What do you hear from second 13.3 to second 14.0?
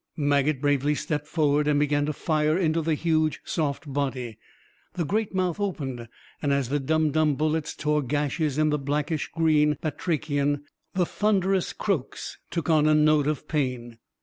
pain.